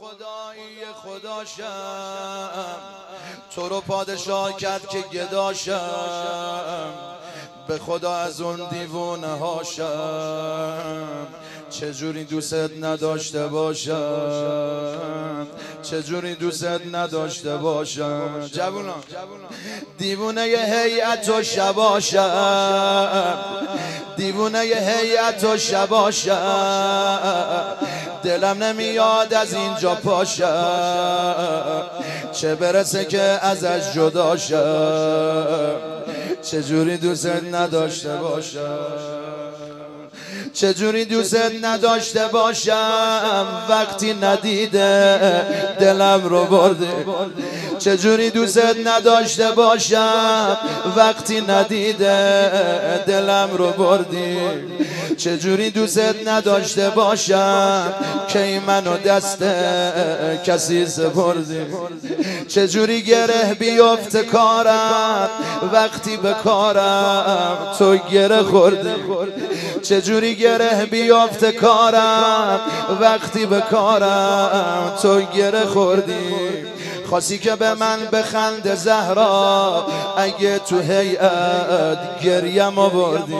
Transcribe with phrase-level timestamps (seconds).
[0.00, 2.50] خدایی خداشم
[3.54, 6.92] تو رو پادشاه کرد که گداشم
[7.68, 11.06] به خدا از اون دیوونه هاشم
[11.70, 15.46] چجوری دوست نداشته باشم؟
[15.82, 18.94] چجوری دوست نداشته باشم؟ جوونا
[19.98, 23.38] دیوونه هیئت و شباشم
[24.16, 27.50] دیوونه هیئت و شباشم
[28.22, 31.82] دلم نمیاد از اینجا پاشم
[32.32, 35.74] چه برسه که ازش جدا شم
[36.42, 39.20] چجوری دوست نداشته باشم
[40.52, 43.46] چجوری دوست نداشته باشم.
[43.68, 45.20] وقتی ندیده
[45.80, 46.86] دلم رو برده.
[47.80, 50.58] چجوری دوست نداشته باشم؟
[50.96, 54.38] وقتی ندیده دلم رو بردی.
[55.16, 57.92] چجوری دوست نداشته باشم؟
[58.28, 59.42] که منو دست
[60.44, 61.66] کسی سپردی.
[62.48, 65.28] چجوری گره بیفت کارم؟
[65.72, 68.90] وقتی به کارم تو گره خوردی.
[69.82, 72.60] چجوری گره بیافت کارم؟
[73.00, 76.12] وقتی به کارم تو گره خوردی.
[77.10, 83.36] خواستی که به من بخند زهرا اگه تو هیئت گریم آوردی.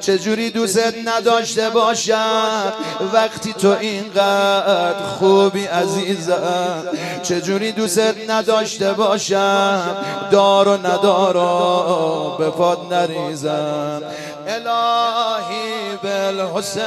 [0.00, 2.72] چجوری دوست نداشته باشم؟
[3.12, 6.84] وقتی تو اینقدر خوبی عزیزم
[7.22, 9.96] چجوری دوست نداشته باشم؟
[10.30, 14.02] دار و ندارا به پاد نریزم.
[14.46, 16.84] الهی بالحسین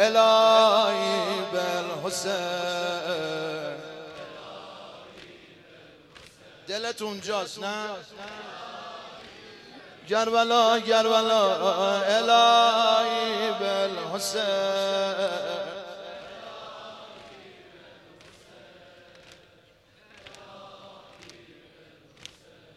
[0.00, 2.73] الهی بالحسین
[6.74, 7.86] دلت اونجاست نه؟
[10.08, 11.56] گربلا گربلا
[12.02, 14.42] الهی بالحسین.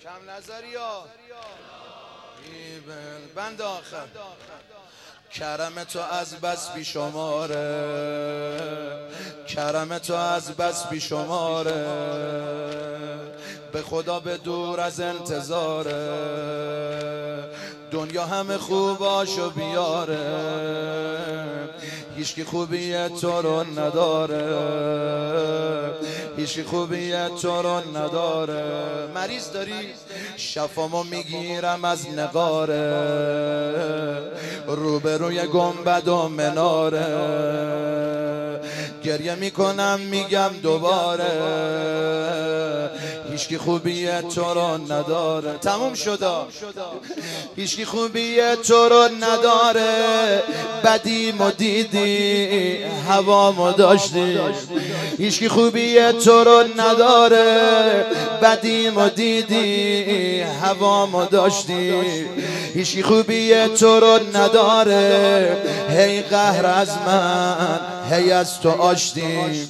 [0.04, 1.06] کم نظری ها.
[3.36, 4.08] بند آخر.
[5.34, 7.58] کرم تو از بس بی شماره
[9.48, 12.28] کرم تو از بس بی شماره
[13.72, 16.08] به خدا به دور از انتظاره.
[17.92, 20.18] دنیا همه خوباشو بیاره.
[22.18, 24.44] هیچکی خوبی تو رو نداره.
[26.38, 28.64] هیچکی خوبی تو رو نداره.
[29.16, 29.94] مریض داری؟
[30.38, 32.94] شفامو می‌گیرم از نقاره.
[34.68, 37.08] روبروی گنبد و مناره.
[39.04, 41.32] گریه می‌کنم میگم دوباره.
[43.38, 45.58] هیچکی خوبی تو رو نداره.
[45.58, 46.28] تموم شده.
[47.56, 48.38] هیچکی خوبی
[48.68, 50.44] تو رو نداره.
[50.84, 52.78] بدی مو دیدی
[53.10, 54.40] هوا داشتی.
[55.18, 58.06] هیچکی خوبی تو رو نداره.
[58.42, 61.94] بدی مو دیدی هوا داشتی.
[62.74, 65.58] هیچکی خوبی تو رو نداره.
[65.90, 67.80] هی قهر از من
[68.12, 69.68] هی از تو آشتی.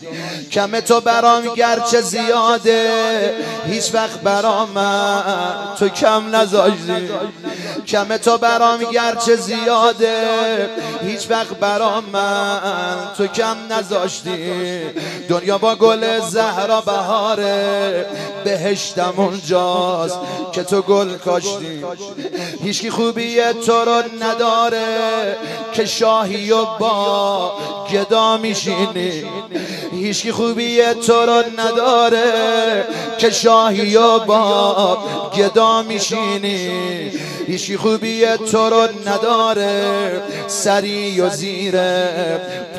[0.52, 3.34] کم تو برام گرچه زیاده.
[3.66, 4.74] هیچ وقت برام
[5.80, 7.10] تو کم نذاشتی
[7.88, 10.70] کم تو برام گرچه زیاده.
[11.04, 14.84] هیچ وقت برام من تو کم نذاشتی
[15.30, 18.06] دنیا با گل زهرا بهاره.
[18.44, 20.20] بهشتم اونجاست
[20.52, 21.84] که تو گل کاشتی.
[22.64, 23.36] هیچکی خوبی
[23.66, 25.38] تو رو نداره.
[25.74, 27.54] که شاهی و با
[27.92, 29.24] گدا میشینی.
[30.08, 32.86] هیچکی خوبی تو رو نداره
[33.18, 34.98] که شاهی و با
[35.38, 37.12] گدا میشینی.
[37.48, 41.76] هیچی خوبی تو رو نداره سری و زیر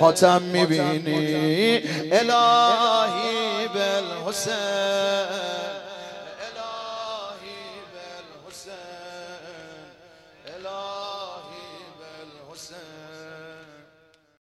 [0.01, 1.81] پاتم می‌بینی.
[2.13, 5.68] الهی بالحسین